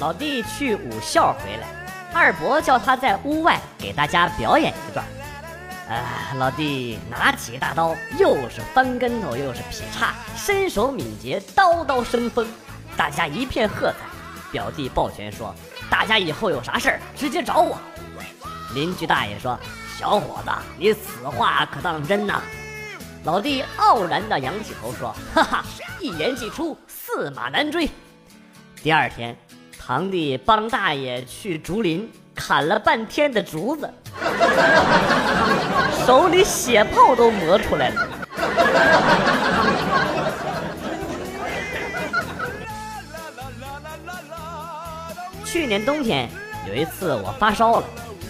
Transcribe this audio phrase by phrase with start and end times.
[0.00, 1.68] 老弟去武校回来，
[2.14, 5.04] 二伯叫他在屋外给大家表演一段。
[5.90, 12.48] 啊，老弟拿起大刀，又是翻跟头，又是劈叉，身手敏捷，刀刀生风，
[12.96, 13.96] 大家一片喝彩。
[14.50, 15.54] 表弟抱拳说
[15.90, 17.78] ：“大家以后有啥事儿直接找我。”
[18.74, 19.58] 邻居大爷说
[19.98, 22.40] ：“小伙子，你此话可当真呐？”
[23.24, 25.64] 老弟傲然地仰起头说：“哈哈，
[26.00, 27.86] 一言既出，驷马难追。”
[28.82, 29.36] 第二天，
[29.90, 33.92] 堂弟帮大爷去竹林砍了半天的竹子，
[36.06, 38.08] 手里血泡都磨出来了。
[45.44, 46.30] 去年冬天
[46.68, 47.84] 有一次我发烧了，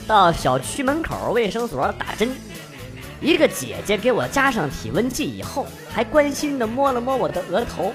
[0.07, 2.35] 到小区门口卫生所打针，
[3.21, 7.93] 一个姐姐给我加上体温计以后，还关心的摸了摸我的额头，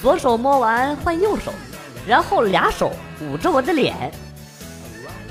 [0.00, 1.52] 左手摸完换右手。
[2.10, 4.10] 然后俩手捂着我的脸，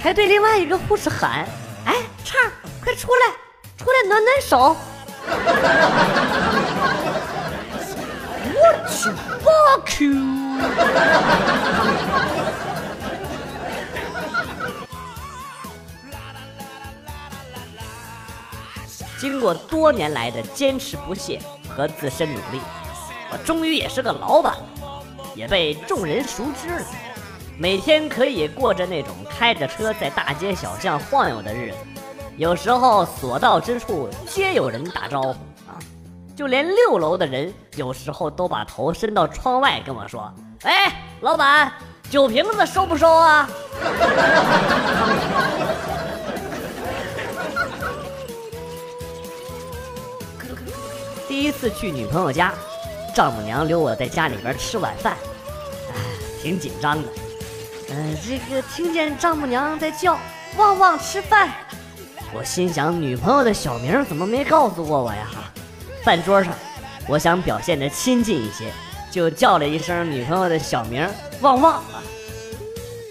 [0.01, 1.45] 还对另外一个护士喊
[1.83, 2.39] ：“哎，畅，
[2.81, 3.33] 快出来，
[3.77, 4.77] 出来暖暖手。”
[8.55, 9.09] 我去
[9.43, 10.15] ，fuck you！
[19.19, 22.61] 经过多年来的坚持不懈和自身努力，
[23.33, 24.55] 我终于也是个老板。
[25.39, 26.85] 也被众人熟知了，
[27.57, 31.77] 每天可以过着那种开着车在大街小巷晃悠的日子，
[32.35, 35.29] 有时候所到之处皆有人打招呼
[35.65, 35.79] 啊，
[36.35, 40.29] 就连六楼的人有时候都把头伸到窗外跟我说
[40.63, 40.91] ：“哎，
[41.21, 41.71] 老板，
[42.09, 43.47] 酒瓶子收不收啊？”
[51.29, 52.53] 第一次去女朋友家。
[53.15, 55.17] 丈母娘留我在家里边吃晚饭，
[56.41, 57.09] 挺紧张的。
[57.91, 60.17] 嗯，这个听见丈母娘在叫
[60.57, 61.49] “旺旺吃饭”，
[62.33, 65.27] 我心想女朋友的小名怎么没告诉过我呀？
[66.03, 66.53] 饭桌上，
[67.07, 68.71] 我想表现的亲近一些，
[69.11, 71.07] 就叫了一声女朋友的小名
[71.41, 72.01] “旺旺”啊。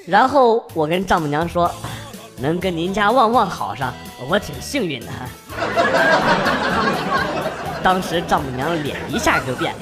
[0.07, 1.71] 然后我跟丈母娘说，
[2.39, 3.93] 能跟您家旺旺好上，
[4.29, 5.07] 我挺幸运的。
[7.83, 9.81] 当时丈母娘脸一下就变了，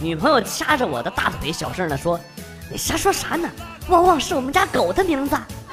[0.00, 2.35] 女朋友掐着我的大腿，小声的说：“你
[2.70, 3.48] 你瞎说啥呢？
[3.88, 5.36] 旺旺是我们家狗的名字。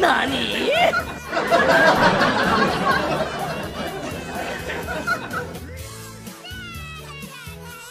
[0.00, 0.72] 那你？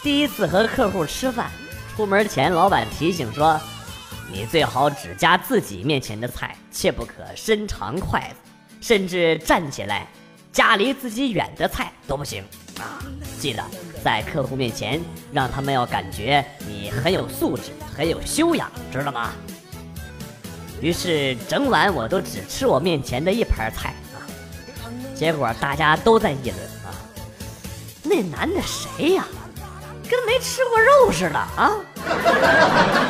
[0.02, 1.50] 第一次和客户吃饭，
[1.94, 3.60] 出门前老板提醒说
[4.32, 8.36] ：“你最好只夹自己面前的菜，切不可伸长筷子，
[8.80, 10.06] 甚至站起来。”
[10.50, 12.42] 夹离自己远的菜都不行
[12.80, 12.98] 啊！
[13.38, 13.62] 记得
[14.02, 15.00] 在客户面前，
[15.32, 19.30] 让他们要感觉你很有素质、很有修养，知道吗？
[20.80, 24.22] 于是整晚我都只吃我面前的一盘菜啊！
[25.14, 26.94] 结果大家都在议论啊，
[28.04, 29.24] 那男的谁呀？
[30.08, 31.72] 跟没吃过肉似的啊！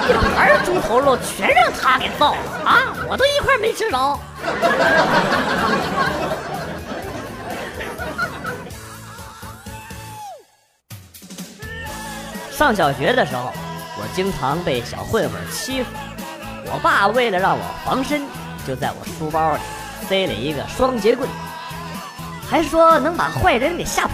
[0.09, 2.93] 一盘猪头肉全让他给造了啊！
[3.09, 4.19] 我都一块没吃着。
[12.58, 13.52] 上小学的时候，
[13.96, 15.88] 我经常被小混混欺负。
[16.64, 18.22] 我爸为了让我防身，
[18.66, 19.60] 就在我书包里
[20.08, 21.28] 塞了一个双节棍，
[22.50, 24.12] 还说能把坏人给吓跑。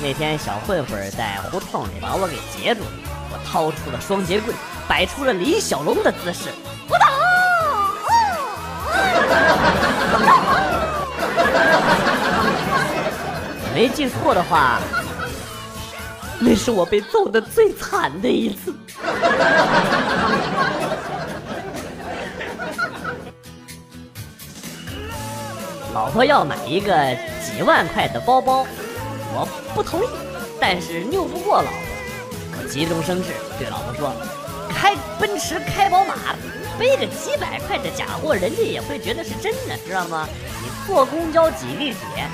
[0.00, 2.90] 那天小混混在胡同里把我给截住了，
[3.30, 4.56] 我掏出了双节棍，
[4.88, 6.48] 摆出了李小龙的姿势，
[6.88, 7.08] 我打！
[13.74, 14.80] 没记错的话。
[16.40, 18.74] 那是我被揍的最惨的一次。
[25.94, 28.66] 老婆要买一个几万块的包包，
[29.32, 30.06] 我不同意，
[30.60, 33.28] 但是拗不过老婆，我急中生智
[33.58, 34.12] 对老婆说
[34.74, 36.14] ：“开奔驰开宝马，
[36.78, 40.28] 背个几百块的假货，人家也会觉得是真的，知道吗？
[40.62, 42.28] 你坐公交挤地铁。”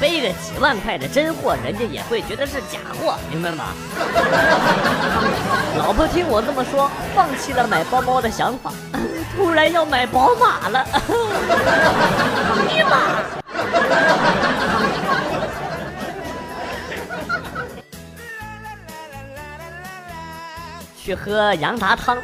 [0.00, 3.66] 背个几万块的真货，人家也会觉得是假货，明白吗？
[5.78, 8.72] 老婆听我这么说，放弃了买包包的想法，
[9.36, 10.84] 突然要买宝马了。
[12.68, 13.22] 尼玛！
[20.96, 22.16] 去喝羊杂汤，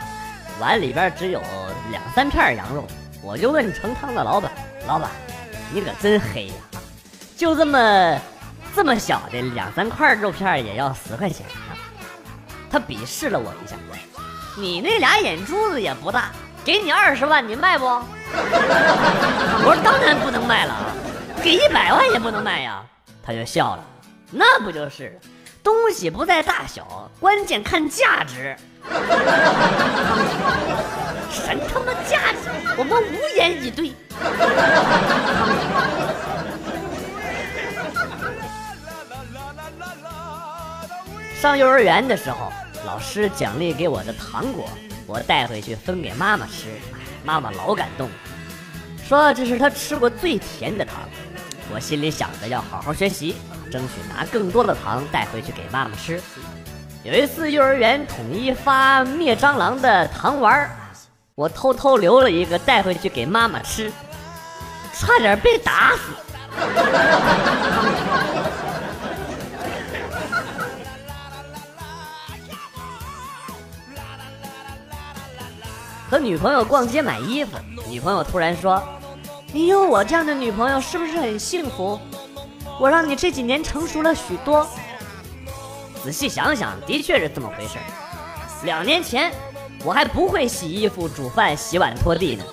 [0.60, 1.42] 碗里边只有
[1.90, 2.84] 两三片羊肉，
[3.22, 4.52] 我就问盛汤的老板
[4.86, 5.10] ：“老板，
[5.72, 6.54] 你可真黑呀！”
[7.38, 8.20] 就这么
[8.74, 11.78] 这么小的两三块肉片也要十块钱啊！
[12.68, 13.76] 他鄙视了我一下，
[14.56, 16.32] 你那俩眼珠子也不大，
[16.64, 17.84] 给你二十万，你卖不？
[19.64, 20.74] 我说当然不能卖了，
[21.40, 22.82] 给一百万也不能卖呀。
[23.22, 23.84] 他就笑了，
[24.32, 25.16] 那不就是
[25.62, 28.56] 东西不在大小，关键看价值。
[31.30, 33.92] 神他妈价值，我们无言以对。
[41.40, 42.52] 上幼儿园的时候，
[42.84, 44.68] 老师奖励给我的糖果，
[45.06, 46.64] 我带回去分给妈妈吃，
[47.24, 48.10] 妈妈老感动，
[49.06, 50.96] 说这是她吃过最甜的糖。
[51.72, 53.36] 我心里想着要好好学习，
[53.70, 56.20] 争取拿更多的糖带回去给妈妈吃。
[57.04, 60.68] 有一次幼儿园统一发灭蟑螂的糖丸
[61.36, 63.92] 我偷偷留了一个带回去给妈妈吃，
[64.92, 66.00] 差点被打死。
[76.10, 78.82] 和女朋友逛街买衣服，女朋友突然说
[79.52, 82.00] ：“你有我这样的女朋友是不是很幸福？
[82.80, 84.66] 我让你这几年成熟了许多。”
[86.02, 87.76] 仔细想想，的确是这么回事
[88.64, 89.30] 两年前，
[89.84, 92.44] 我还不会洗衣服、煮饭、洗碗、拖地呢。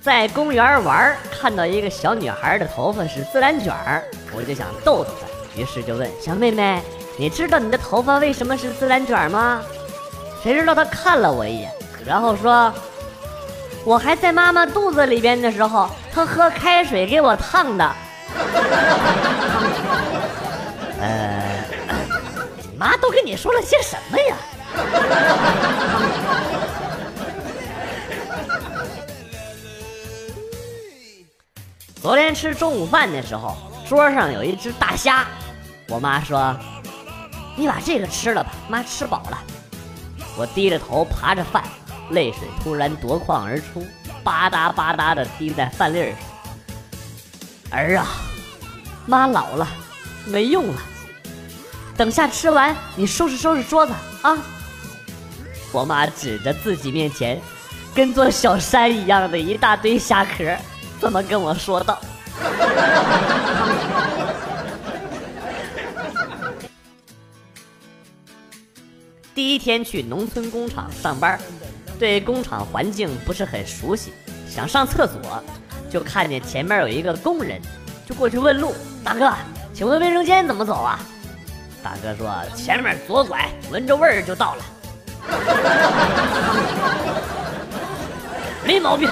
[0.00, 4.02] 在公园玩，看到一个小女孩的头发是自然卷儿，
[4.34, 5.29] 我就想逗逗她。
[5.56, 6.80] 于是就问小妹妹
[7.18, 9.60] ：“你知道你的头发为什么是自然卷吗？”
[10.42, 11.70] 谁知道她看了我一眼，
[12.06, 12.72] 然后说
[13.84, 17.84] ：“我还在妈妈肚子里边的时候，她喝开水给我烫的。”
[21.00, 21.42] 呃，
[22.70, 24.36] 你妈都跟你说了些什么呀？
[32.00, 33.54] 昨天吃中午饭的时候，
[33.86, 35.26] 桌上有一只大虾。
[35.90, 36.56] 我妈说
[37.56, 39.38] ：“你把这个吃了吧，妈吃饱了。”
[40.38, 41.64] 我低着头扒着饭，
[42.10, 43.84] 泪水突然夺眶而出，
[44.22, 46.16] 吧嗒吧嗒的滴在饭粒上。
[47.72, 48.06] 儿啊，
[49.04, 49.66] 妈老了，
[50.26, 50.80] 没用了。
[51.96, 53.92] 等下吃完，你收拾收拾桌子
[54.22, 54.38] 啊。
[55.72, 57.40] 我妈指着自己面前
[57.94, 60.56] 跟座小山一样的一大堆虾壳，
[61.00, 62.00] 这么跟我说道。
[69.40, 71.40] 第一天去农村工厂上班，
[71.98, 74.12] 对工厂环境不是很熟悉，
[74.46, 75.42] 想上厕所，
[75.90, 77.58] 就看见前面有一个工人，
[78.06, 79.32] 就过去问路：“大哥，
[79.72, 81.00] 请问卫生间怎么走啊？”
[81.82, 84.64] 大哥说：“前面左拐，闻着味儿就到了。”
[88.62, 89.08] 没毛病。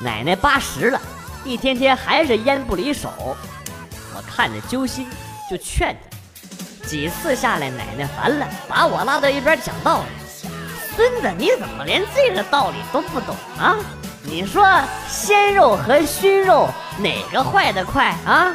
[0.00, 0.98] 奶奶八十了，
[1.44, 3.36] 一天天还是烟不离手。
[4.26, 5.08] 看着揪心，
[5.50, 10.06] 就劝他几次下来，奶奶烦了，把我拉到一边讲道理。
[10.94, 13.76] 孙子，你怎么连这个道理都不懂啊？
[14.22, 14.64] 你说
[15.08, 18.54] 鲜肉和熏肉哪个坏的快啊？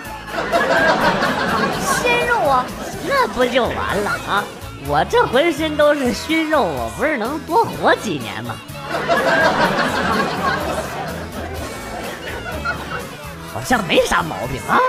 [2.01, 2.65] 鲜肉啊，
[3.07, 4.43] 那不就完了啊？
[4.87, 8.55] 我这浑身都是熏肉，我不是能多活几年吗？
[13.53, 14.79] 好像没啥毛病啊。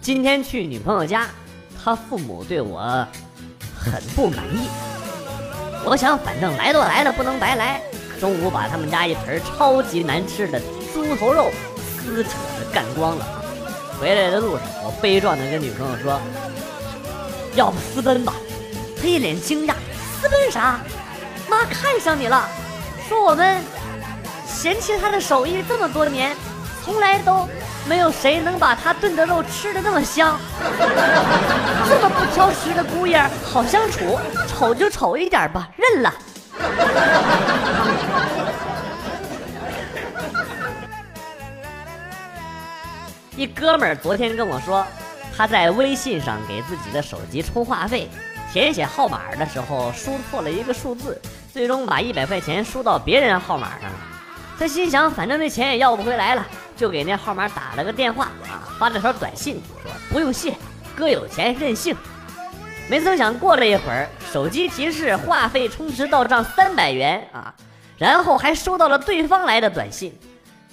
[0.00, 1.26] 今天去女朋友家，
[1.82, 3.06] 她父母对我
[3.74, 4.68] 很不满意。
[5.82, 7.80] 我想，反正来都来了，不能白来。
[8.20, 10.60] 中午把他们家一盆超级难吃的
[10.92, 13.26] 猪头肉撕扯的干光了。
[13.98, 16.20] 回来的路上，我悲壮的跟女朋友说
[17.56, 18.34] ：“要不私奔吧？”
[19.00, 19.74] 她一脸惊讶
[20.20, 20.80] ：“私奔啥？
[21.48, 22.46] 妈看上你了。”
[23.08, 23.62] 说我们
[24.46, 26.34] 嫌弃他的手艺这么多年，
[26.82, 27.46] 从来都
[27.86, 30.38] 没有谁能把他炖的肉吃的那么香。
[31.86, 34.18] 这么不挑食的姑爷好相处，
[34.48, 36.14] 丑就丑一点吧，认了。
[43.36, 44.86] 一哥们儿昨天跟我说，
[45.36, 48.08] 他在微信上给自己的手机充话费，
[48.52, 51.20] 填写号码的时候输错了一个数字。
[51.54, 53.96] 最终把一百块钱输到别人号码上了，
[54.58, 56.44] 他心想，反正那钱也要不回来了，
[56.76, 60.56] 就给那号码打了个电话啊，发了条短信说不用谢，
[60.96, 61.96] 哥有钱任性。
[62.88, 67.54] 没曾想过了一会儿，手机提示话费充值到账三百元啊，
[67.98, 70.12] 然后还收到了对方来的短信，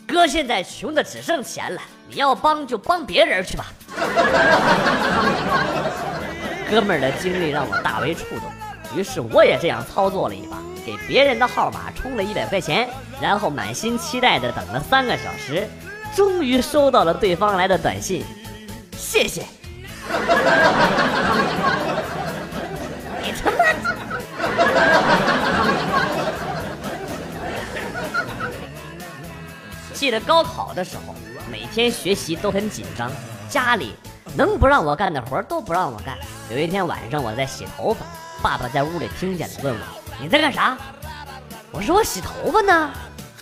[0.07, 3.67] 哥现在穷的只剩钱了，你要帮就帮别人去吧。
[6.67, 8.51] 哥们儿的经历让我大为触动，
[8.95, 12.89] 于是我也这样操作了一把，给别人的号码充了一百块钱，
[13.21, 15.67] 然后满心期待的等了三个小时，
[16.15, 18.23] 终于收到了对方来的短信，
[18.97, 19.45] 谢谢。
[23.23, 23.57] 你他妈！
[29.93, 31.13] 记得高考的时候，
[31.51, 33.11] 每天学习都很紧张，
[33.47, 33.95] 家里
[34.35, 36.17] 能不让我干的活都不让我干。
[36.49, 38.03] 有一天晚上，我在洗头发，
[38.41, 39.79] 爸爸在屋里听见了，问我
[40.19, 40.77] ：“你在干啥？”
[41.71, 42.89] 我说：“我洗头发呢。”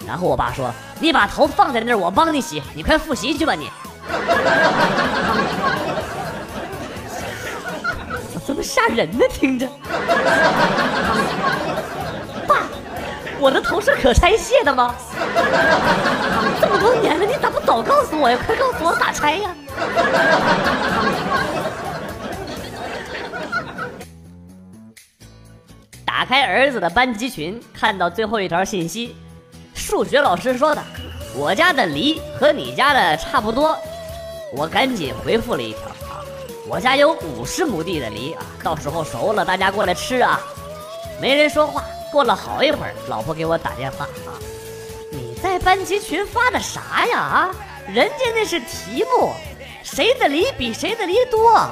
[0.06, 2.62] 然后我爸说：“你把头放在那儿，我帮你洗。
[2.74, 3.70] 你快复习去吧，你。
[8.46, 9.26] ”怎么吓人呢？
[9.32, 9.68] 听着，
[12.48, 12.64] 爸，
[13.40, 14.96] 我的头是可拆卸的吗？
[16.60, 18.36] 这么多年了，你咋不早告诉我呀？
[18.44, 19.52] 快告诉我咋拆呀！
[26.30, 29.16] 开儿子的班级群，看到最后一条信息，
[29.74, 30.84] 数学老师说的，
[31.36, 33.76] 我家的梨和你家的差不多，
[34.54, 36.22] 我赶紧回复了一条啊。
[36.68, 40.40] 我家有五十亩地的梨啊，到时候熟了，大家过来吃啊。
[41.20, 41.84] 没人说话。
[42.12, 44.38] 过了好一会儿，老婆给我打电话啊，
[45.12, 47.18] 你在班级群发的啥呀？
[47.18, 47.56] 啊，
[47.88, 49.32] 人家那是题目，
[49.84, 51.72] 谁的梨比谁的梨多。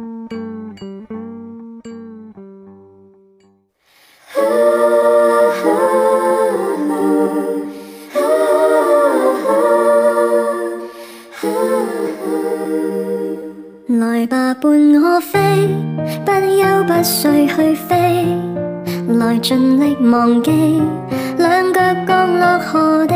[14.61, 15.39] 伴我飞，
[16.23, 18.27] 不休不睡去飞，
[19.17, 20.79] 来尽力忘记，
[21.39, 23.15] 两脚降落何地？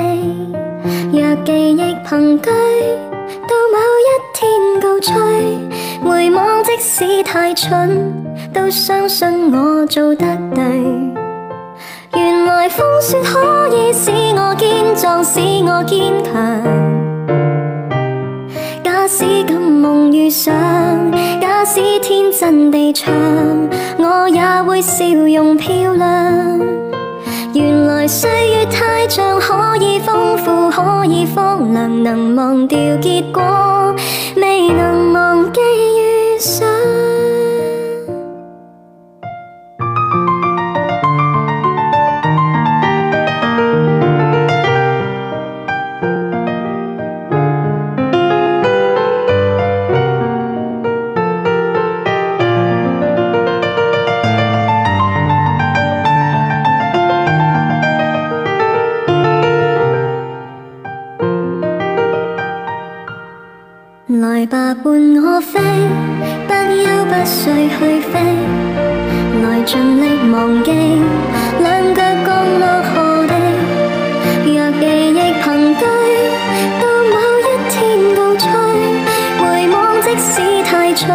[1.14, 4.50] 若记忆凭据，到某一天
[4.82, 5.14] 告吹，
[6.04, 8.12] 回望即使太蠢，
[8.52, 10.26] 都相信我做得
[10.56, 10.64] 对。
[12.16, 16.34] 原来风雪可以使我坚壮，使我坚强。
[18.84, 21.05] 假使今梦遇上，假
[21.76, 23.14] 使天真地唱，
[23.98, 26.58] 我也会笑容漂亮。
[27.54, 33.94] 原来岁月太长，可以丰富，可以荒凉，能忘掉结果，
[34.38, 35.12] 未能
[69.66, 70.72] 尽力忘记，
[71.60, 73.34] 两脚降落何地？
[74.46, 75.46] 若记忆凭
[75.76, 75.84] 据，
[76.80, 77.74] 到某一天
[78.16, 78.46] 告吹，
[79.40, 80.32] 回望即使
[80.66, 81.10] 太蠢，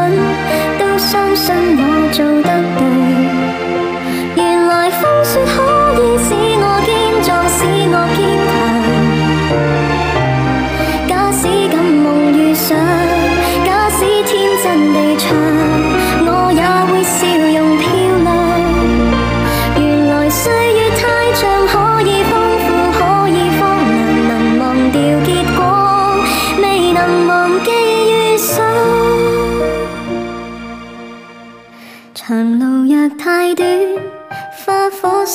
[0.81, 3.20] 都相信我做得对。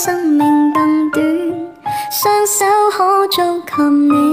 [0.05, 1.25] 生命更短，
[2.11, 4.24] 双手可捉及你。